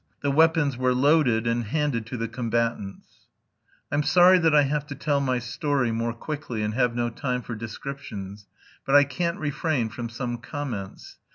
[0.21, 3.27] The weapons were loaded and handed to the combatants.
[3.91, 7.43] I'm sorry that I have to tell my story more quickly and have no time
[7.43, 8.47] for descriptions.
[8.83, 11.19] But I can't refrain from some comments.